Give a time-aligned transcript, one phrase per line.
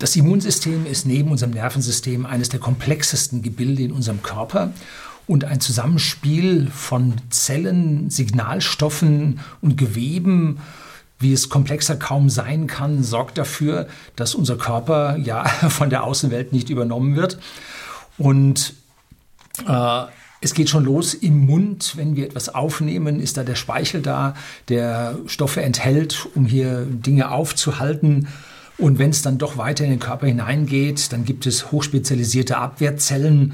[0.00, 4.72] Das Immunsystem ist neben unserem Nervensystem eines der komplexesten Gebilde in unserem Körper
[5.26, 10.58] und ein Zusammenspiel von Zellen, Signalstoffen und Geweben,
[11.18, 16.54] wie es komplexer kaum sein kann, sorgt dafür, dass unser Körper ja von der Außenwelt
[16.54, 17.38] nicht übernommen wird.
[18.16, 18.72] Und
[19.68, 20.04] äh,
[20.40, 24.32] es geht schon los im Mund, wenn wir etwas aufnehmen, ist da der Speichel da,
[24.70, 28.28] der Stoffe enthält, um hier Dinge aufzuhalten.
[28.80, 33.52] Und wenn es dann doch weiter in den Körper hineingeht, dann gibt es hochspezialisierte Abwehrzellen,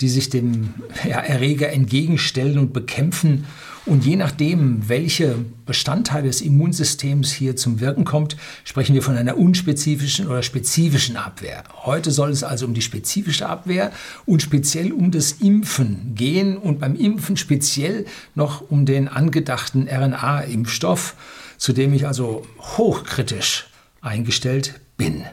[0.00, 0.74] die sich dem
[1.04, 3.44] ja, Erreger entgegenstellen und bekämpfen.
[3.86, 5.34] Und je nachdem, welche
[5.66, 11.64] Bestandteile des Immunsystems hier zum Wirken kommt, sprechen wir von einer unspezifischen oder spezifischen Abwehr.
[11.84, 13.90] Heute soll es also um die spezifische Abwehr
[14.26, 18.04] und speziell um das Impfen gehen und beim Impfen speziell
[18.36, 21.16] noch um den angedachten RNA-Impfstoff,
[21.56, 23.68] zu dem ich also hochkritisch
[24.00, 25.24] eingestellt bin.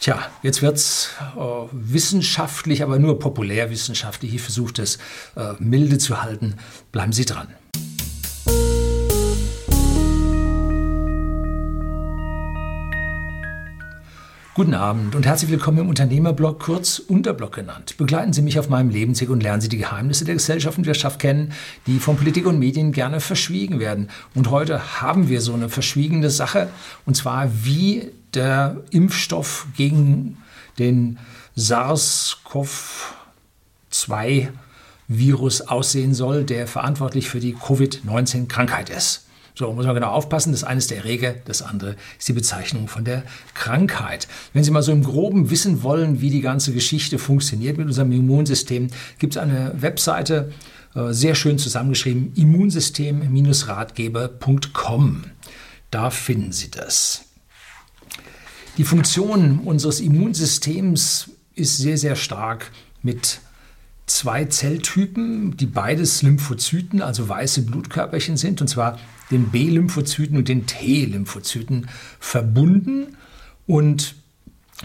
[0.00, 1.40] Tja, jetzt wird es äh,
[1.72, 4.34] wissenschaftlich, aber nur populärwissenschaftlich.
[4.34, 4.96] Ich versuche das
[5.36, 6.54] äh, milde zu halten.
[6.90, 7.48] Bleiben Sie dran.
[14.52, 17.96] Guten Abend und herzlich willkommen im Unternehmerblog, kurz Unterblog genannt.
[17.98, 21.20] Begleiten Sie mich auf meinem Lebensweg und lernen Sie die Geheimnisse der Gesellschaft und Wirtschaft
[21.20, 21.52] kennen,
[21.86, 24.10] die von Politik und Medien gerne verschwiegen werden.
[24.34, 26.68] Und heute haben wir so eine verschwiegene Sache,
[27.06, 30.38] und zwar wie der Impfstoff gegen
[30.80, 31.20] den
[31.56, 34.48] SARS-CoV-2
[35.06, 39.26] Virus aussehen soll, der verantwortlich für die Covid-19-Krankheit ist.
[39.60, 40.52] So, muss man genau aufpassen.
[40.52, 44.26] Das eine ist der Erreger, das andere ist die Bezeichnung von der Krankheit.
[44.54, 48.10] Wenn Sie mal so im Groben wissen wollen, wie die ganze Geschichte funktioniert mit unserem
[48.10, 48.88] Immunsystem,
[49.18, 50.50] gibt es eine Webseite,
[50.94, 55.24] äh, sehr schön zusammengeschrieben, immunsystem-ratgeber.com.
[55.90, 57.26] Da finden Sie das.
[58.78, 62.70] Die Funktion unseres Immunsystems ist sehr, sehr stark
[63.02, 63.40] mit
[64.06, 68.98] zwei Zelltypen, die beides Lymphozyten, also weiße Blutkörperchen sind, und zwar
[69.30, 73.16] den B-Lymphozyten und den T-Lymphozyten verbunden.
[73.66, 74.14] Und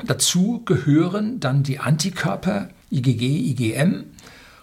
[0.06, 4.06] dazu gehören dann die Antikörper IgG, IgM.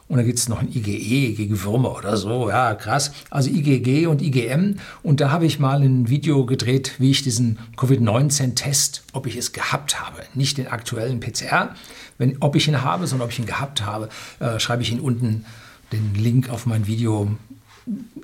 [0.09, 2.50] Und da gibt es noch ein IgE gegen Würmer oder so.
[2.50, 3.12] Ja, krass.
[3.31, 4.76] Also IgG und IgM.
[5.03, 9.53] Und da habe ich mal ein Video gedreht, wie ich diesen Covid-19-Test, ob ich es
[9.53, 10.22] gehabt habe.
[10.34, 11.75] Nicht den aktuellen PCR,
[12.19, 15.00] wenn, ob ich ihn habe, sondern ob ich ihn gehabt habe, äh, schreibe ich Ihnen
[15.00, 15.47] unten
[15.93, 17.31] den Link auf mein Video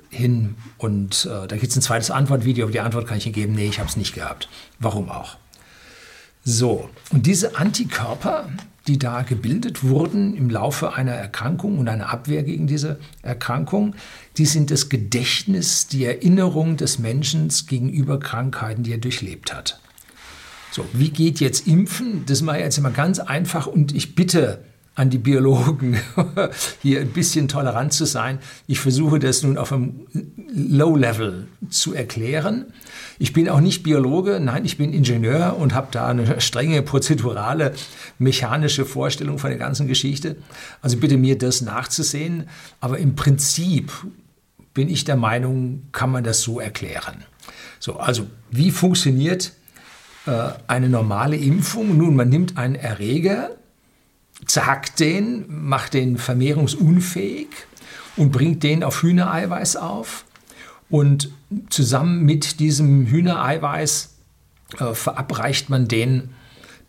[0.09, 3.35] hin und äh, da gibt es ein zweites Antwortvideo, aber die Antwort kann ich Ihnen
[3.35, 4.49] geben, nee, ich habe es nicht gehabt.
[4.79, 5.37] Warum auch?
[6.43, 8.49] So, und diese Antikörper,
[8.87, 13.95] die da gebildet wurden im Laufe einer Erkrankung und einer Abwehr gegen diese Erkrankung,
[14.37, 19.79] die sind das Gedächtnis, die Erinnerung des Menschen gegenüber Krankheiten, die er durchlebt hat.
[20.71, 22.25] So, wie geht jetzt Impfen?
[22.25, 24.63] Das mache ich jetzt immer ganz einfach und ich bitte
[24.99, 25.97] an die Biologen,
[26.81, 28.39] hier ein bisschen tolerant zu sein.
[28.67, 30.05] Ich versuche das nun auf einem
[30.53, 32.65] Low-Level zu erklären.
[33.17, 37.75] Ich bin auch nicht Biologe, nein, ich bin Ingenieur und habe da eine strenge prozedurale,
[38.17, 40.35] mechanische Vorstellung von der ganzen Geschichte.
[40.81, 42.49] Also bitte mir das nachzusehen.
[42.81, 43.93] Aber im Prinzip
[44.73, 47.23] bin ich der Meinung, kann man das so erklären.
[47.79, 49.53] So, also wie funktioniert
[50.25, 51.97] äh, eine normale Impfung?
[51.97, 53.51] Nun, man nimmt einen Erreger,
[54.45, 57.49] zerhackt den, macht den vermehrungsunfähig
[58.17, 60.25] und bringt den auf Hühnereiweiß auf.
[60.89, 61.31] Und
[61.69, 64.15] zusammen mit diesem Hühnereiweiß
[64.79, 66.29] äh, verabreicht man den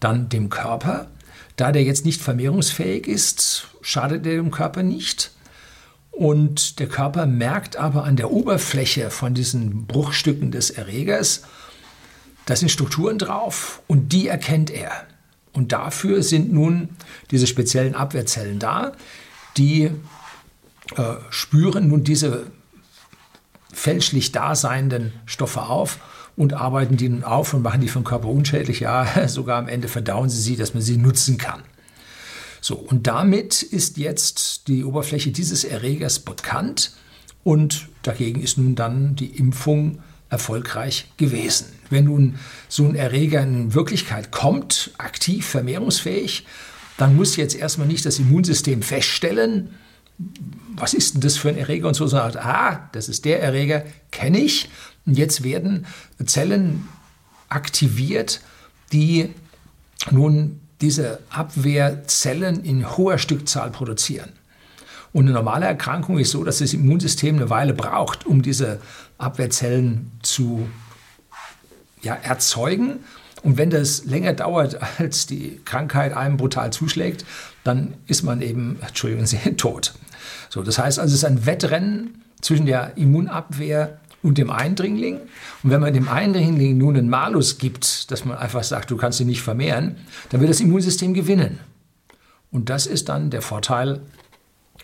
[0.01, 1.09] dann dem Körper.
[1.57, 5.33] Da der jetzt nicht vermehrungsfähig ist, schadet er dem Körper nicht.
[6.11, 11.43] Und der Körper merkt aber an der Oberfläche von diesen Bruchstücken des Erregers,
[12.47, 14.91] da sind Strukturen drauf und die erkennt er.
[15.53, 16.91] Und dafür sind nun
[17.31, 18.93] diese speziellen Abwehrzellen da,
[19.57, 19.91] die
[20.97, 22.47] äh, spüren nun diese
[23.73, 25.99] fälschlich daseinenden Stoffe auf
[26.37, 28.81] und arbeiten die nun auf und machen die den Körper unschädlich.
[28.81, 31.63] Ja, sogar am Ende verdauen sie sie, dass man sie nutzen kann.
[32.61, 36.93] So, und damit ist jetzt die Oberfläche dieses Erregers bekannt
[37.43, 41.67] und dagegen ist nun dann die Impfung erfolgreich gewesen.
[41.91, 42.37] Wenn nun
[42.69, 46.47] so ein Erreger in Wirklichkeit kommt, aktiv, vermehrungsfähig,
[46.97, 49.71] dann muss jetzt erstmal nicht das Immunsystem feststellen,
[50.77, 53.85] was ist denn das für ein Erreger und so, sondern ah, das ist der Erreger,
[54.11, 54.69] kenne ich.
[55.07, 55.87] Und jetzt werden
[56.25, 56.89] Zellen
[57.49, 58.41] aktiviert,
[58.93, 59.31] die
[60.11, 64.31] nun diese Abwehrzellen in hoher Stückzahl produzieren.
[65.13, 68.81] Und eine normale Erkrankung ist so, dass das Immunsystem eine Weile braucht, um diese
[69.19, 70.69] Abwehrzellen zu
[72.03, 73.01] ja, erzeugen.
[73.43, 77.25] Und wenn das länger dauert, als die Krankheit einem brutal zuschlägt,
[77.65, 79.95] dann ist man eben, Entschuldigen Sie, tot.
[80.49, 85.19] So, das heißt also, es ist ein Wettrennen zwischen der Immunabwehr und dem Eindringling.
[85.63, 89.21] Und wenn man dem Eindringling nun einen Malus gibt, dass man einfach sagt, du kannst
[89.21, 89.97] ihn nicht vermehren,
[90.29, 91.59] dann wird das Immunsystem gewinnen.
[92.51, 94.01] Und das ist dann der Vorteil,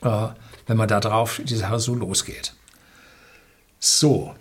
[0.03, 0.29] äh,
[0.67, 2.55] wenn man darauf die Sache so losgeht.
[3.79, 4.35] So,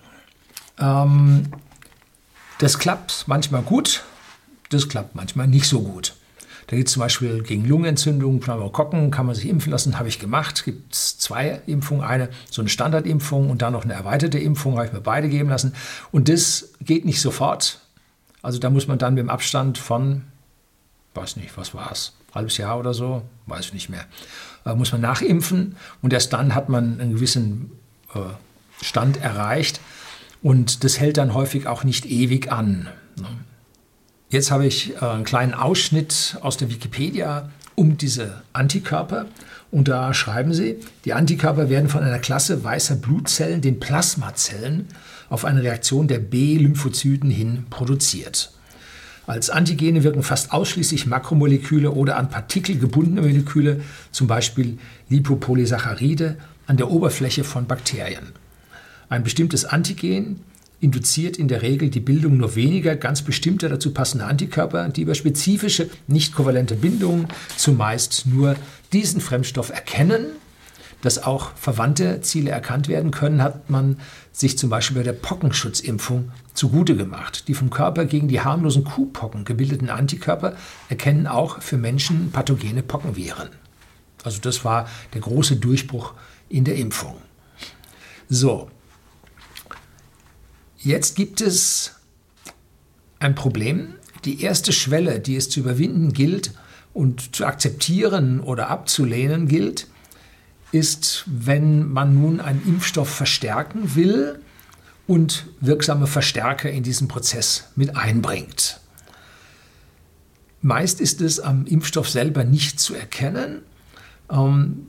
[0.80, 1.52] ähm,
[2.60, 4.04] das klappt manchmal gut,
[4.70, 6.16] das klappt manchmal nicht so gut.
[6.68, 10.18] Da gibt es zum Beispiel gegen Lungenentzündung, Pneumokokken, kann man sich impfen lassen, habe ich
[10.18, 10.66] gemacht.
[10.66, 14.88] Gibt es zwei Impfungen, eine so eine Standardimpfung und dann noch eine erweiterte Impfung, habe
[14.88, 15.76] ich mir beide geben lassen.
[16.12, 17.82] Und das geht nicht sofort.
[18.42, 20.24] Also da muss man dann mit dem Abstand von,
[21.14, 24.06] weiß nicht, was war es, halbes Jahr oder so, weiß ich nicht mehr,
[24.74, 27.72] muss man nachimpfen und erst dann hat man einen gewissen
[28.16, 28.20] äh,
[28.82, 29.80] Stand erreicht.
[30.42, 32.88] Und das hält dann häufig auch nicht ewig an.
[33.18, 33.28] Ne?
[34.30, 39.28] Jetzt habe ich äh, einen kleinen Ausschnitt aus der Wikipedia um diese Antikörper.
[39.72, 44.88] Und da schreiben sie, die Antikörper werden von einer Klasse weißer Blutzellen, den Plasmazellen,
[45.30, 48.52] auf eine Reaktion der B-Lymphozyten hin produziert.
[49.28, 53.82] Als Antigene wirken fast ausschließlich Makromoleküle oder an Partikel gebundene Moleküle,
[54.12, 54.78] zum Beispiel
[55.10, 56.38] Lipopolysaccharide,
[56.68, 58.34] an der Oberfläche von Bakterien.
[59.10, 60.42] Ein bestimmtes Antigen
[60.80, 65.16] induziert in der Regel die Bildung nur weniger ganz bestimmter dazu passender Antikörper, die über
[65.16, 67.28] spezifische, nicht kovalente Bindungen
[67.58, 68.56] zumeist nur
[68.94, 70.28] diesen Fremdstoff erkennen.
[71.06, 74.00] Dass auch verwandte Ziele erkannt werden können, hat man
[74.32, 77.48] sich zum Beispiel bei der Pockenschutzimpfung zugute gemacht.
[77.48, 80.56] Die vom Körper gegen die harmlosen Kuhpocken gebildeten Antikörper
[80.90, 83.50] erkennen auch für Menschen pathogene Pockenviren.
[84.24, 86.16] Also das war der große Durchbruch
[86.50, 87.18] in der Impfung.
[88.28, 88.72] So,
[90.80, 91.94] Jetzt gibt es
[93.20, 93.96] ein Problem.
[94.24, 96.54] Die erste Schwelle, die es zu überwinden gilt
[96.94, 99.88] und zu akzeptieren oder abzulehnen gilt,
[100.76, 104.40] ist, wenn man nun einen Impfstoff verstärken will
[105.08, 108.80] und wirksame Verstärker in diesen Prozess mit einbringt.
[110.62, 113.62] Meist ist es am Impfstoff selber nicht zu erkennen.
[114.30, 114.88] Ähm,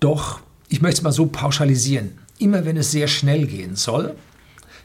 [0.00, 4.14] doch, ich möchte es mal so pauschalisieren immer wenn es sehr schnell gehen soll,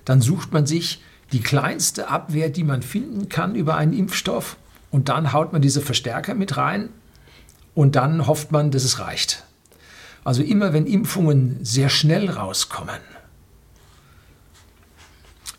[0.05, 1.01] dann sucht man sich
[1.31, 4.57] die kleinste Abwehr, die man finden kann über einen Impfstoff
[4.91, 6.89] und dann haut man diese Verstärker mit rein
[7.75, 9.43] und dann hofft man, dass es reicht.
[10.23, 12.99] Also immer wenn Impfungen sehr schnell rauskommen,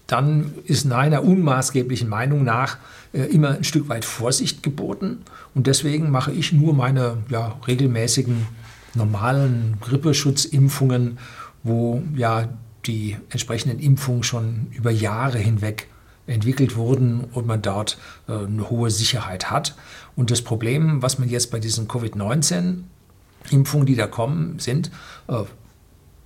[0.06, 2.78] dann ist meiner unmaßgeblichen Meinung nach
[3.12, 5.22] äh, immer ein Stück weit Vorsicht geboten.
[5.54, 8.46] Und deswegen mache ich nur meine ja, regelmäßigen
[8.94, 11.18] normalen Grippeschutzimpfungen
[11.64, 12.48] wo ja
[12.86, 15.88] die entsprechenden Impfungen schon über Jahre hinweg
[16.26, 17.98] entwickelt wurden und man dort
[18.28, 19.74] äh, eine hohe Sicherheit hat.
[20.16, 24.90] Und das Problem, was man jetzt bei diesen Covid-19-Impfungen, die da kommen, sind,
[25.28, 25.42] äh,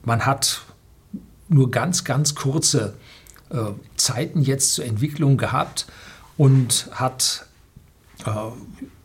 [0.04, 0.62] man hat
[1.48, 2.94] nur ganz, ganz kurze
[3.50, 3.64] äh,
[3.96, 5.86] Zeiten jetzt zur Entwicklung gehabt
[6.36, 7.46] und hat,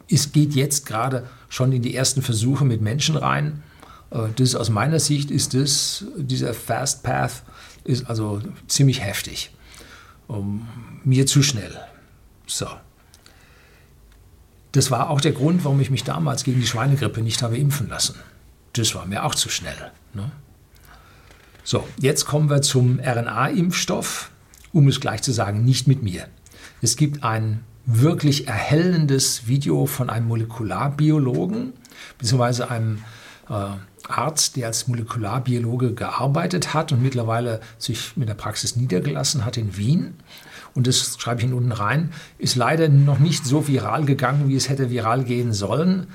[0.10, 3.64] es geht jetzt gerade schon in die ersten Versuche mit Menschen rein.
[4.36, 7.44] Das aus meiner Sicht ist das, dieser Fast Path
[7.84, 9.52] ist also ziemlich heftig.
[10.28, 10.68] Um,
[11.04, 11.78] mir zu schnell.
[12.48, 12.68] So.
[14.72, 17.90] Das war auch der Grund, warum ich mich damals gegen die Schweinegrippe nicht habe impfen
[17.90, 18.16] lassen.
[18.74, 19.92] Das war mir auch zu schnell.
[20.14, 20.32] Ne?
[21.64, 24.32] So, jetzt kommen wir zum RNA-Impfstoff,
[24.72, 26.28] um es gleich zu sagen, nicht mit mir.
[26.82, 31.74] Es gibt ein wirklich erhellendes Video von einem Molekularbiologen,
[32.18, 33.04] beziehungsweise einem
[33.48, 39.78] Arzt, der als Molekularbiologe gearbeitet hat und mittlerweile sich mit der Praxis niedergelassen hat in
[39.78, 40.16] Wien.
[40.76, 44.56] Und das schreibe ich Ihnen unten rein, ist leider noch nicht so viral gegangen, wie
[44.56, 46.08] es hätte viral gehen sollen.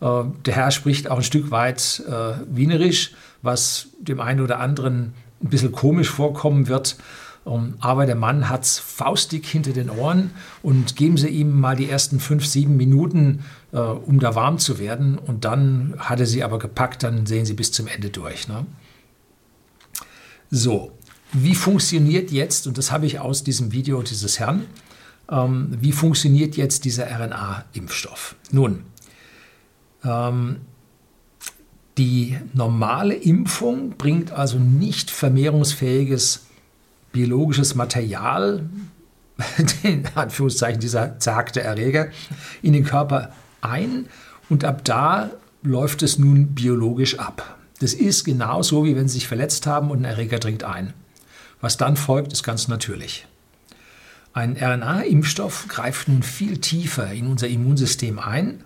[0.00, 3.12] Äh, der Herr spricht auch ein Stück weit äh, Wienerisch,
[3.42, 5.12] was dem einen oder anderen
[5.42, 6.96] ein bisschen komisch vorkommen wird.
[7.46, 10.30] Ähm, aber der Mann hat es faustig hinter den Ohren
[10.62, 13.44] und geben Sie ihm mal die ersten fünf, sieben Minuten,
[13.76, 15.18] äh, um da warm zu werden.
[15.18, 18.48] Und dann hat er sie aber gepackt, dann sehen Sie bis zum Ende durch.
[18.48, 18.66] Ne?
[20.50, 20.92] So,
[21.32, 24.64] wie funktioniert jetzt, und das habe ich aus diesem Video dieses Herrn,
[25.30, 28.36] ähm, wie funktioniert jetzt dieser RNA-Impfstoff?
[28.50, 28.84] Nun,
[30.04, 30.60] ähm,
[31.98, 36.46] die normale Impfung bringt also nicht vermehrungsfähiges
[37.12, 38.68] biologisches Material,
[39.82, 42.08] in Anführungszeichen dieser zagte Erreger,
[42.62, 43.32] in den Körper
[43.66, 44.06] ein
[44.48, 45.30] und ab da
[45.62, 47.56] läuft es nun biologisch ab.
[47.80, 50.94] Das ist genauso, wie wenn Sie sich verletzt haben und ein Erreger dringt ein.
[51.60, 53.26] Was dann folgt, ist ganz natürlich.
[54.32, 58.62] Ein RNA-Impfstoff greift nun viel tiefer in unser Immunsystem ein.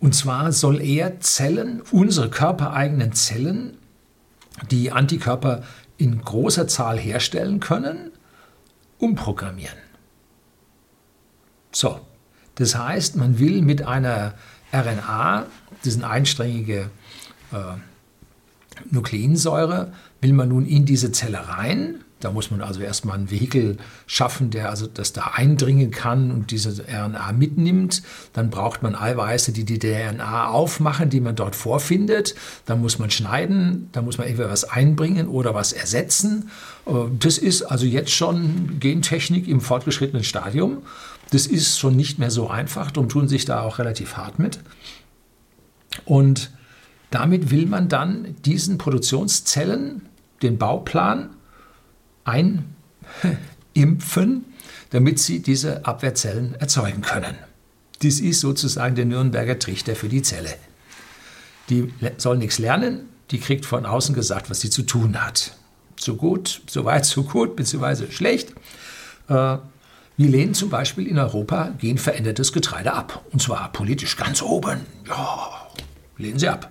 [0.00, 3.76] Und zwar soll er Zellen, unsere körpereigenen Zellen,
[4.70, 5.62] die Antikörper
[5.98, 8.10] in großer Zahl herstellen können,
[8.98, 9.76] umprogrammieren.
[11.72, 12.00] So,
[12.60, 14.34] das heißt, man will mit einer
[14.70, 15.46] RNA,
[15.82, 16.90] das ist einsträngige
[17.52, 17.56] äh,
[18.90, 22.04] Nukleinsäure, will man nun in diese Zelle rein.
[22.20, 26.50] Da muss man also erstmal ein Vehikel schaffen, der also das da eindringen kann und
[26.50, 28.02] diese RNA mitnimmt.
[28.34, 32.34] Dann braucht man Eiweiße, die die DNA aufmachen, die man dort vorfindet.
[32.66, 36.50] Dann muss man schneiden, dann muss man entweder was einbringen oder was ersetzen.
[36.84, 40.82] Äh, das ist also jetzt schon Gentechnik im fortgeschrittenen Stadium.
[41.30, 44.60] Das ist schon nicht mehr so einfach, darum tun sich da auch relativ hart mit.
[46.04, 46.50] Und
[47.10, 50.08] damit will man dann diesen Produktionszellen
[50.42, 51.30] den Bauplan
[52.24, 52.64] einimpfen,
[54.90, 57.36] damit sie diese Abwehrzellen erzeugen können.
[58.02, 60.54] Das ist sozusagen der Nürnberger Trichter für die Zelle.
[61.68, 65.56] Die soll nichts lernen, die kriegt von außen gesagt, was sie zu tun hat.
[65.98, 68.54] So gut, so weit, so gut, beziehungsweise schlecht.
[69.28, 69.58] Äh,
[70.20, 73.24] wir lehnen zum Beispiel in Europa genverändertes Getreide ab.
[73.32, 74.80] Und zwar politisch ganz oben.
[75.08, 75.50] Ja,
[76.18, 76.70] lehnen sie ab.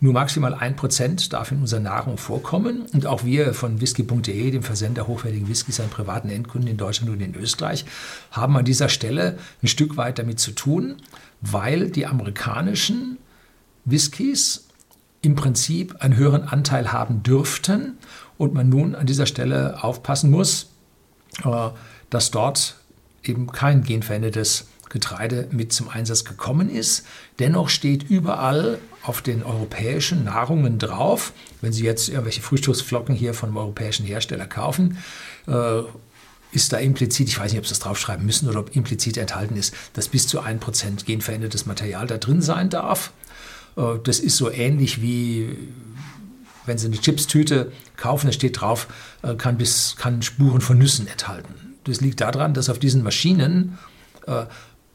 [0.00, 2.86] Nur maximal ein Prozent darf in unserer Nahrung vorkommen.
[2.94, 7.20] Und auch wir von whisky.de, dem Versender hochwertigen Whiskys an privaten Endkunden in Deutschland und
[7.20, 7.84] in Österreich,
[8.30, 10.96] haben an dieser Stelle ein Stück weit damit zu tun,
[11.42, 13.18] weil die amerikanischen
[13.84, 14.68] Whiskys
[15.20, 17.98] im Prinzip einen höheren Anteil haben dürften
[18.38, 20.70] und man nun an dieser Stelle aufpassen muss,
[22.10, 22.76] dass dort
[23.22, 27.04] eben kein genverändertes Getreide mit zum Einsatz gekommen ist.
[27.38, 33.56] Dennoch steht überall auf den europäischen Nahrungen drauf, wenn Sie jetzt irgendwelche Frühstücksflocken hier vom
[33.56, 34.98] europäischen Hersteller kaufen,
[35.46, 35.82] äh,
[36.50, 39.56] ist da implizit, ich weiß nicht, ob Sie das draufschreiben müssen oder ob implizit enthalten
[39.56, 43.12] ist, dass bis zu 1% genverändertes Material da drin sein darf.
[43.76, 45.56] Äh, das ist so ähnlich wie
[46.68, 48.86] wenn Sie eine Chipstüte kaufen, da steht drauf,
[49.22, 51.54] äh, kann, bis, kann Spuren von Nüssen enthalten.
[51.84, 53.78] Das liegt daran, dass auf diesen Maschinen
[54.26, 54.44] äh,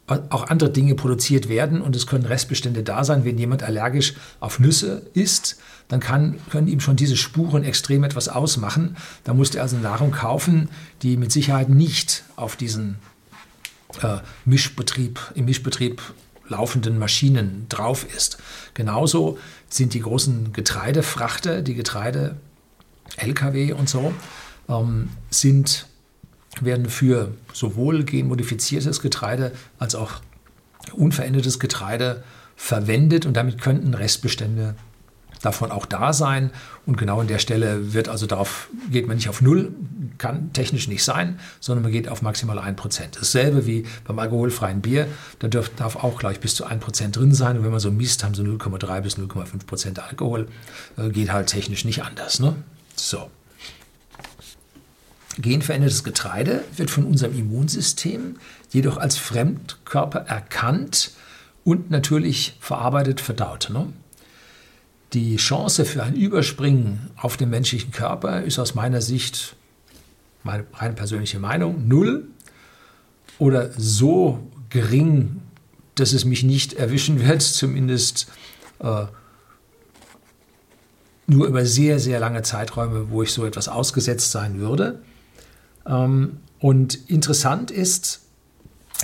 [0.08, 3.24] auch andere Dinge produziert werden und es können Restbestände da sein.
[3.24, 8.28] Wenn jemand allergisch auf Nüsse isst, dann kann, können ihm schon diese Spuren extrem etwas
[8.28, 8.98] ausmachen.
[9.24, 10.70] Da muss er also Nahrung kaufen,
[11.02, 12.98] die mit Sicherheit nicht auf diesen
[14.02, 16.02] äh, Mischbetrieb, im Mischbetrieb
[16.48, 18.38] laufenden Maschinen drauf ist.
[18.74, 19.38] Genauso
[19.70, 24.14] sind die großen Getreidefrachter, die Getreide-Lkw und so,
[24.70, 25.88] ähm, sind
[26.62, 30.22] werden für sowohl genmodifiziertes Getreide als auch
[30.94, 32.24] unverändertes Getreide
[32.56, 34.76] verwendet und damit könnten Restbestände
[35.44, 36.50] davon auch da sein.
[36.86, 39.72] Und genau an der Stelle wird also darauf, geht man nicht auf Null,
[40.18, 42.76] kann technisch nicht sein, sondern man geht auf maximal 1%.
[43.20, 45.08] Dasselbe wie beim alkoholfreien Bier,
[45.40, 47.58] da darf, darf auch gleich bis zu 1% drin sein.
[47.58, 50.48] Und wenn man so misst, haben so 0,3 bis 0,5% Alkohol.
[50.98, 52.40] Äh, geht halt technisch nicht anders.
[52.40, 52.56] Ne?
[52.96, 53.30] So.
[55.40, 58.38] Genverändertes Getreide wird von unserem Immunsystem
[58.70, 61.12] jedoch als Fremdkörper erkannt
[61.64, 63.70] und natürlich verarbeitet, verdaut.
[63.74, 63.88] Ne?
[65.14, 69.56] Die Chance für ein Überspringen auf den menschlichen Körper ist aus meiner Sicht,
[70.42, 72.28] meine rein persönliche Meinung, null
[73.38, 75.42] oder so gering,
[75.94, 78.28] dass es mich nicht erwischen wird, zumindest
[78.80, 79.06] äh,
[81.28, 85.04] nur über sehr, sehr lange Zeiträume, wo ich so etwas ausgesetzt sein würde.
[85.86, 88.22] Ähm, und interessant ist,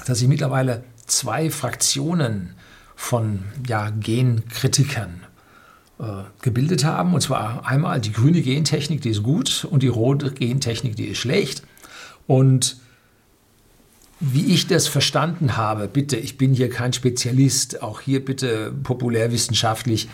[0.08, 2.56] dass sich mittlerweile zwei Fraktionen
[2.96, 5.22] von ja, Genkritikern
[6.41, 7.13] gebildet haben.
[7.13, 11.18] Und zwar einmal die grüne Gentechnik, die ist gut, und die rote Gentechnik, die ist
[11.18, 11.63] schlecht.
[12.27, 12.77] Und
[14.20, 20.10] wie ich das verstanden habe, bitte, ich bin hier kein Spezialist, auch hier bitte populärwissenschaftlich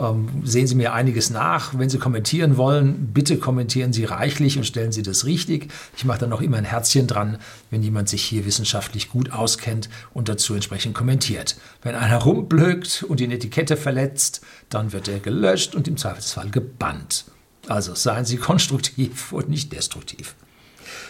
[0.00, 1.78] ähm, sehen Sie mir einiges nach.
[1.78, 5.70] Wenn Sie kommentieren wollen, bitte kommentieren Sie reichlich und stellen Sie das richtig.
[5.96, 7.38] Ich mache dann noch immer ein Herzchen dran,
[7.70, 11.56] wenn jemand sich hier wissenschaftlich gut auskennt und dazu entsprechend kommentiert.
[11.82, 14.40] Wenn einer rumblökt und die Etikette verletzt,
[14.70, 17.26] dann wird er gelöscht und im Zweifelsfall gebannt.
[17.68, 20.34] Also seien Sie konstruktiv und nicht destruktiv.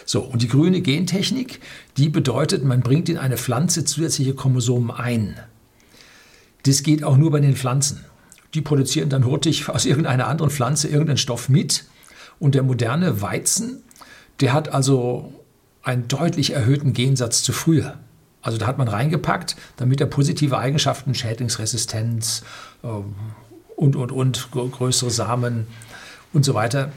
[0.05, 1.61] So, und die grüne Gentechnik,
[1.97, 5.39] die bedeutet, man bringt in eine Pflanze zusätzliche Chromosomen ein.
[6.63, 8.05] Das geht auch nur bei den Pflanzen.
[8.53, 11.85] Die produzieren dann hurtig aus irgendeiner anderen Pflanze irgendeinen Stoff mit.
[12.39, 13.83] Und der moderne Weizen,
[14.39, 15.33] der hat also
[15.83, 17.97] einen deutlich erhöhten Gensatz zu früher.
[18.41, 22.43] Also da hat man reingepackt, damit er positive Eigenschaften, Schädlingsresistenz
[22.83, 22.87] äh,
[23.75, 25.67] und, und, und, größere Samen
[26.33, 26.91] und so weiter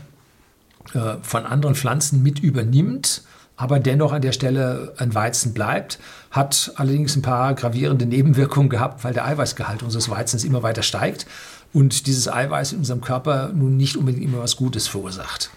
[0.95, 3.23] äh, von anderen Pflanzen mit übernimmt.
[3.57, 5.99] Aber dennoch an der Stelle ein Weizen bleibt,
[6.31, 11.27] hat allerdings ein paar gravierende Nebenwirkungen gehabt, weil der Eiweißgehalt unseres Weizens immer weiter steigt
[11.73, 15.51] und dieses Eiweiß in unserem Körper nun nicht unbedingt immer was Gutes verursacht.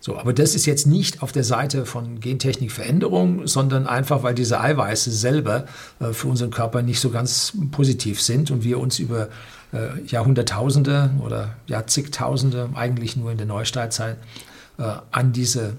[0.00, 4.60] So, aber das ist jetzt nicht auf der Seite von Gentechnikveränderung, sondern einfach, weil diese
[4.60, 5.66] Eiweiße selber
[5.98, 9.28] äh, für unseren Körper nicht so ganz positiv sind und wir uns über
[9.72, 14.16] äh, Jahrhunderttausende oder Jahrzigtausende, eigentlich nur in der Neusteinzeit,
[14.78, 15.72] äh, an diese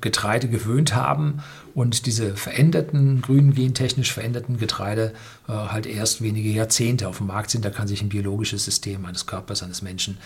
[0.00, 1.42] Getreide gewöhnt haben
[1.74, 5.12] und diese veränderten, grün gentechnisch veränderten Getreide
[5.48, 7.64] äh, halt erst wenige Jahrzehnte auf dem Markt sind.
[7.64, 10.18] Da kann sich ein biologisches System eines Körpers, eines Menschen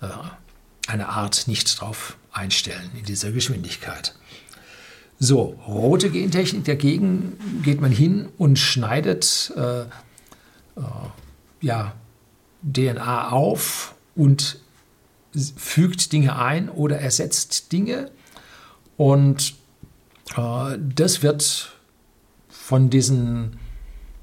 [0.00, 0.06] äh,
[0.86, 4.14] eine Art nicht drauf einstellen in dieser Geschwindigkeit.
[5.20, 9.86] So, rote Gentechnik dagegen geht man hin und schneidet äh, äh,
[11.60, 11.94] ja,
[12.62, 14.60] DNA auf und
[15.56, 18.10] fügt Dinge ein oder ersetzt Dinge
[18.98, 19.54] und
[20.36, 21.72] äh, das wird
[22.50, 23.56] von diesen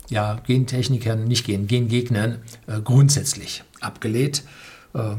[0.10, 4.44] ja, Gentechnikern, nicht Gen, Gengegnern, äh, grundsätzlich abgelehnt.
[4.94, 5.16] Äh,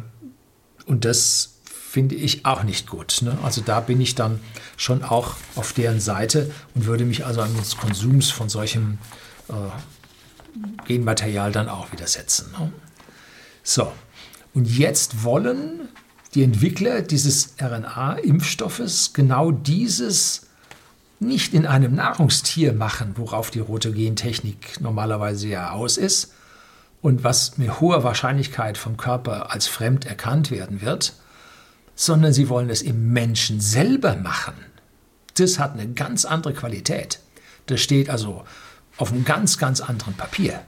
[0.84, 3.22] und das finde ich auch nicht gut.
[3.22, 3.36] Ne?
[3.42, 4.40] Also da bin ich dann
[4.76, 8.98] schon auch auf deren Seite und würde mich also an des Konsums von solchem
[9.48, 9.54] äh,
[10.86, 12.52] Genmaterial dann auch widersetzen.
[12.52, 12.72] Ne?
[13.62, 13.90] So,
[14.54, 15.88] und jetzt wollen
[16.36, 20.42] die Entwickler dieses RNA-Impfstoffes genau dieses
[21.18, 26.34] nicht in einem Nahrungstier machen, worauf die rote Gentechnik normalerweise ja aus ist
[27.00, 31.14] und was mit hoher Wahrscheinlichkeit vom Körper als fremd erkannt werden wird,
[31.94, 34.54] sondern sie wollen es im Menschen selber machen.
[35.38, 37.18] Das hat eine ganz andere Qualität.
[37.64, 38.44] Das steht also
[38.98, 40.60] auf einem ganz, ganz anderen Papier.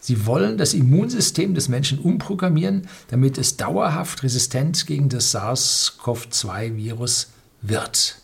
[0.00, 8.18] Sie wollen das Immunsystem des Menschen umprogrammieren, damit es dauerhaft resistent gegen das SARS-CoV-2-Virus wird.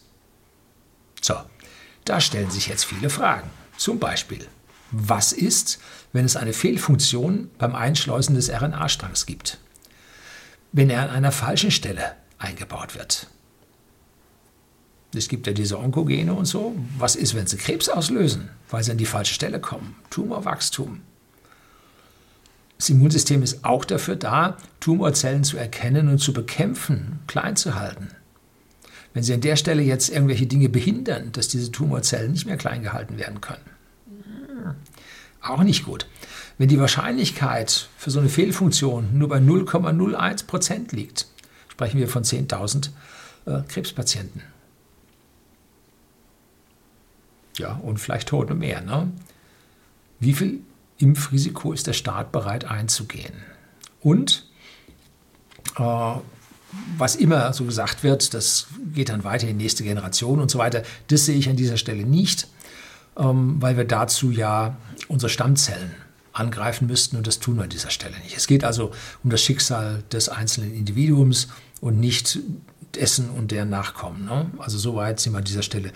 [1.20, 1.34] So,
[2.04, 3.50] da stellen sich jetzt viele Fragen.
[3.76, 4.46] Zum Beispiel,
[4.90, 5.80] was ist,
[6.12, 9.58] wenn es eine Fehlfunktion beim Einschleusen des RNA-Strangs gibt?
[10.72, 13.28] Wenn er an einer falschen Stelle eingebaut wird?
[15.14, 16.74] Es gibt ja diese Onkogene und so.
[16.98, 19.96] Was ist, wenn sie Krebs auslösen, weil sie an die falsche Stelle kommen?
[20.10, 21.02] Tumorwachstum.
[22.78, 28.08] Das Immunsystem ist auch dafür da, Tumorzellen zu erkennen und zu bekämpfen, klein zu halten.
[29.12, 32.82] Wenn Sie an der Stelle jetzt irgendwelche Dinge behindern, dass diese Tumorzellen nicht mehr klein
[32.82, 33.64] gehalten werden können,
[35.40, 36.08] auch nicht gut.
[36.58, 41.26] Wenn die Wahrscheinlichkeit für so eine Fehlfunktion nur bei 0,01 Prozent liegt,
[41.68, 42.90] sprechen wir von 10.000
[43.46, 44.42] äh, Krebspatienten.
[47.58, 48.80] Ja, und vielleicht Tote mehr.
[48.80, 49.12] Ne?
[50.18, 50.60] Wie viel
[50.98, 53.34] Impfrisiko ist der Staat bereit einzugehen.
[54.00, 54.46] Und
[55.78, 56.14] äh,
[56.98, 60.58] was immer so gesagt wird, das geht dann weiter in die nächste Generation und so
[60.58, 62.48] weiter, das sehe ich an dieser Stelle nicht,
[63.16, 64.76] ähm, weil wir dazu ja
[65.08, 65.94] unsere Stammzellen
[66.32, 68.36] angreifen müssten und das tun wir an dieser Stelle nicht.
[68.36, 68.90] Es geht also
[69.22, 71.48] um das Schicksal des einzelnen Individuums
[71.80, 72.40] und nicht
[72.94, 74.24] dessen und deren Nachkommen.
[74.24, 74.50] Ne?
[74.58, 75.92] Also so weit sind wir an dieser Stelle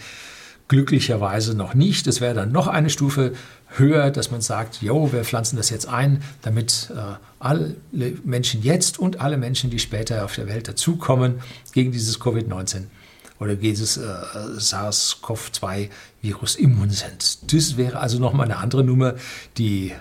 [0.69, 2.07] glücklicherweise noch nicht.
[2.07, 3.33] Das wäre dann noch eine Stufe
[3.71, 7.77] höher, dass man sagt, jo, wir pflanzen das jetzt ein, damit äh, alle
[8.25, 11.41] Menschen jetzt und alle Menschen, die später auf der Welt dazukommen,
[11.73, 12.85] gegen dieses Covid-19
[13.39, 14.03] oder dieses äh,
[14.57, 17.53] SARS-CoV-2-Virus immun sind.
[17.53, 19.15] Das wäre also nochmal eine andere Nummer,
[19.59, 19.95] die,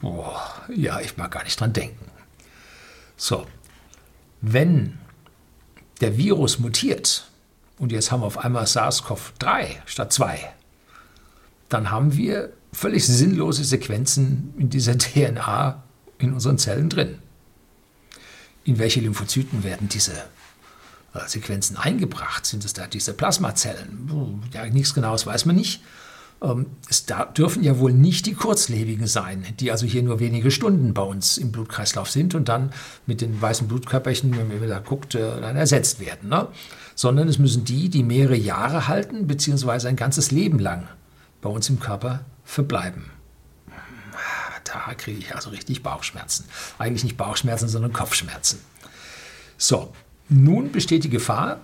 [0.00, 0.42] boah,
[0.74, 2.04] ja, ich mag gar nicht dran denken.
[3.16, 3.46] So,
[4.40, 4.98] wenn
[6.00, 7.28] der Virus mutiert,
[7.78, 10.52] und jetzt haben wir auf einmal SARS-CoV-3 statt 2,
[11.68, 15.82] dann haben wir völlig sinnlose Sequenzen in dieser DNA
[16.18, 17.18] in unseren Zellen drin.
[18.64, 20.12] In welche Lymphozyten werden diese
[21.14, 22.46] äh, Sequenzen eingebracht?
[22.46, 24.42] Sind es da diese Plasmazellen?
[24.52, 25.82] Ja, nichts Genaues weiß man nicht.
[26.40, 27.04] Ähm, es
[27.36, 31.38] dürfen ja wohl nicht die kurzlebigen sein, die also hier nur wenige Stunden bei uns
[31.38, 32.72] im Blutkreislauf sind und dann
[33.06, 36.28] mit den weißen Blutkörperchen, wenn man wieder guckt, äh, dann ersetzt werden.
[36.28, 36.46] Ne?
[36.94, 40.88] sondern es müssen die, die mehrere Jahre halten, beziehungsweise ein ganzes Leben lang
[41.40, 43.10] bei uns im Körper verbleiben.
[44.64, 46.44] Da kriege ich also richtig Bauchschmerzen.
[46.78, 48.60] Eigentlich nicht Bauchschmerzen, sondern Kopfschmerzen.
[49.58, 49.92] So,
[50.28, 51.60] nun besteht die Gefahr,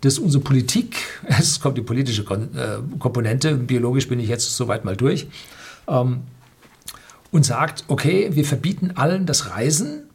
[0.00, 4.96] dass unsere Politik, es kommt die politische äh, Komponente, biologisch bin ich jetzt soweit mal
[4.96, 5.28] durch,
[5.88, 6.22] ähm,
[7.30, 10.10] und sagt, okay, wir verbieten allen das Reisen,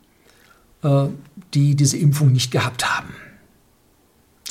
[0.83, 1.07] äh,
[1.53, 3.13] die diese Impfung nicht gehabt haben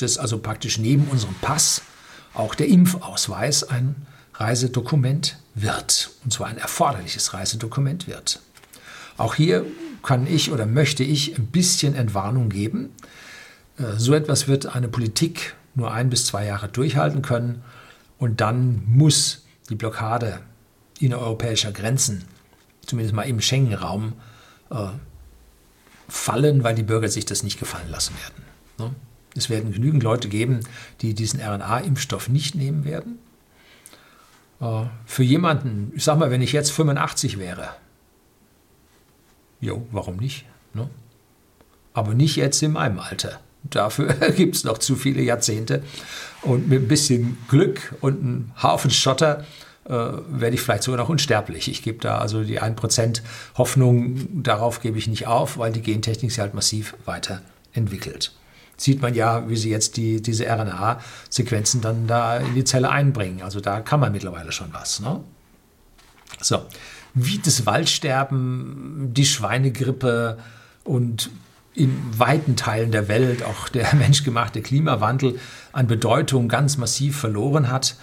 [0.01, 1.81] dass also praktisch neben unserem Pass
[2.33, 3.95] auch der Impfausweis ein
[4.37, 8.39] Reisedokument wird, und zwar ein erforderliches Reisedokument wird.
[9.17, 9.65] Auch hier
[10.03, 12.91] kann ich oder möchte ich ein bisschen Entwarnung geben.
[13.77, 17.63] Äh, so etwas wird eine Politik nur ein bis zwei Jahre durchhalten können
[18.19, 20.39] und dann muss die Blockade
[20.99, 22.23] innereuropäischer Grenzen,
[22.85, 24.13] zumindest mal im Schengen-Raum,
[24.71, 24.87] äh,
[26.07, 28.45] fallen, weil die Bürger sich das nicht gefallen lassen werden.
[28.79, 28.95] Ne?
[29.35, 30.61] Es werden genügend Leute geben,
[31.01, 33.19] die diesen RNA-Impfstoff nicht nehmen werden.
[34.59, 37.69] Äh, für jemanden, ich sag mal, wenn ich jetzt 85 wäre,
[39.59, 40.45] jo, warum nicht?
[40.73, 40.89] Ne?
[41.93, 43.39] Aber nicht jetzt in meinem Alter.
[43.63, 45.83] Dafür gibt es noch zu viele Jahrzehnte.
[46.41, 49.45] Und mit ein bisschen Glück und einem Haufen Schotter
[49.85, 51.67] äh, werde ich vielleicht sogar noch unsterblich.
[51.69, 53.21] Ich gebe da also die 1%
[53.57, 58.33] Hoffnung, darauf gebe ich nicht auf, weil die Gentechnik sich halt massiv weiterentwickelt.
[58.77, 63.41] Sieht man ja, wie sie jetzt die, diese RNA-Sequenzen dann da in die Zelle einbringen.
[63.41, 64.99] Also da kann man mittlerweile schon was.
[64.99, 65.19] Ne?
[66.39, 66.61] So,
[67.15, 70.37] wie das Waldsterben, die Schweinegrippe
[70.83, 71.31] und
[71.73, 75.39] in weiten Teilen der Welt auch der menschgemachte Klimawandel
[75.71, 77.95] an Bedeutung ganz massiv verloren hat,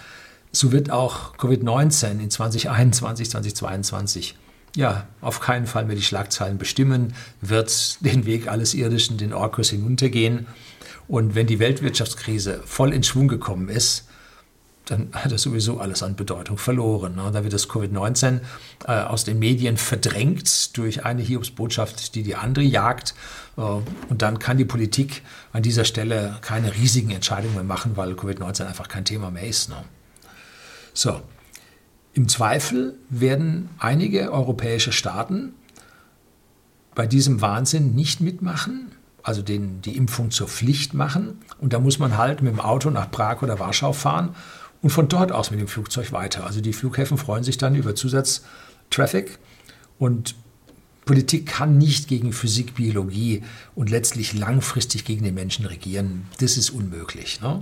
[0.51, 4.35] so wird auch Covid-19 in 2021, 2022
[4.75, 9.69] ja auf keinen Fall mehr die Schlagzeilen bestimmen, wird den Weg alles Irdischen, den Orkus
[9.69, 10.47] hinuntergehen.
[11.07, 14.07] Und wenn die Weltwirtschaftskrise voll in Schwung gekommen ist,
[14.85, 17.15] dann hat er sowieso alles an Bedeutung verloren.
[17.15, 17.29] Ne?
[17.33, 18.41] Da wird das Covid-19
[18.87, 23.15] äh, aus den Medien verdrängt durch eine Hiobsbotschaft, die die andere jagt.
[23.57, 28.13] Äh, und dann kann die Politik an dieser Stelle keine riesigen Entscheidungen mehr machen, weil
[28.13, 29.69] Covid-19 einfach kein Thema mehr ist.
[29.69, 29.83] Ne?
[30.93, 31.21] So,
[32.15, 35.53] im Zweifel werden einige europäische Staaten
[36.95, 41.41] bei diesem Wahnsinn nicht mitmachen, also den, die Impfung zur Pflicht machen.
[41.59, 44.33] Und da muss man halt mit dem Auto nach Prag oder Warschau fahren
[44.81, 46.45] und von dort aus mit dem Flugzeug weiter.
[46.45, 49.37] Also die Flughäfen freuen sich dann über Zusatztraffic
[49.99, 50.35] und
[51.03, 53.43] Politik kann nicht gegen Physik, Biologie
[53.75, 56.27] und letztlich langfristig gegen den Menschen regieren.
[56.39, 57.41] Das ist unmöglich.
[57.41, 57.61] Ne?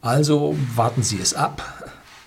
[0.00, 1.77] Also warten Sie es ab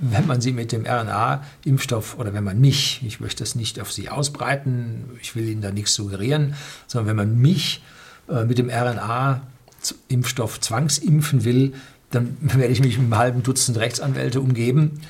[0.02, 3.92] wenn man sie mit dem RNA-Impfstoff oder wenn man mich, ich möchte das nicht auf
[3.92, 6.56] Sie ausbreiten, ich will Ihnen da nichts suggerieren,
[6.88, 7.84] sondern wenn man mich
[8.28, 11.74] äh, mit dem RNA-Impfstoff zwangsimpfen will,
[12.10, 15.02] dann werde ich mich mit einem halben Dutzend Rechtsanwälte umgeben.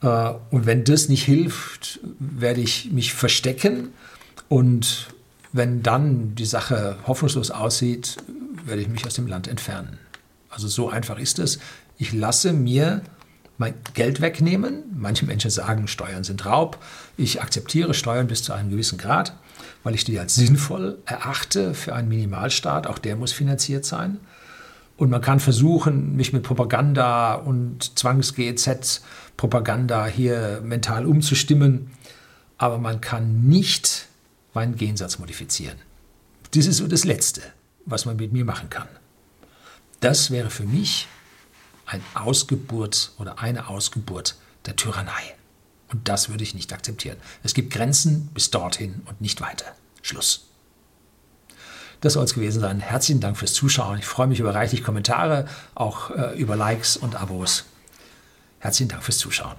[0.00, 3.88] Äh, und wenn das nicht hilft, werde ich mich verstecken.
[4.48, 5.08] Und
[5.52, 8.16] wenn dann die Sache hoffnungslos aussieht,
[8.64, 9.98] werde ich mich aus dem Land entfernen.
[10.50, 11.58] Also so einfach ist es.
[11.98, 13.02] Ich lasse mir
[13.58, 14.84] mein Geld wegnehmen.
[14.96, 16.78] Manche Menschen sagen, Steuern sind Raub.
[17.16, 19.36] Ich akzeptiere Steuern bis zu einem gewissen Grad,
[19.82, 22.86] weil ich die als sinnvoll erachte für einen Minimalstaat.
[22.86, 24.18] Auch der muss finanziert sein.
[24.96, 31.90] Und man kann versuchen, mich mit Propaganda und Zwangs-GEZ-Propaganda hier mental umzustimmen,
[32.56, 34.06] aber man kann nicht
[34.54, 35.76] meinen Gensatz modifizieren.
[36.52, 37.42] Das ist so das Letzte,
[37.84, 38.88] was man mit mir machen kann.
[40.00, 41.08] Das wäre für mich
[41.86, 45.34] ein Ausgeburt oder eine Ausgeburt der Tyrannei.
[45.88, 47.16] Und das würde ich nicht akzeptieren.
[47.42, 49.66] Es gibt Grenzen bis dorthin und nicht weiter.
[50.02, 50.48] Schluss.
[52.00, 52.80] Das soll es gewesen sein.
[52.80, 53.98] Herzlichen Dank fürs Zuschauen.
[53.98, 57.64] Ich freue mich über reichlich Kommentare, auch äh, über Likes und Abos.
[58.58, 59.56] Herzlichen Dank fürs Zuschauen.